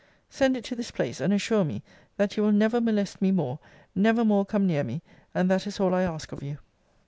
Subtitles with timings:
[0.31, 1.83] Send it to this place; and assure me,
[2.17, 3.59] that you will never molest me more;
[3.93, 5.03] never more come near me;
[5.35, 6.57] and that is all I ask of you.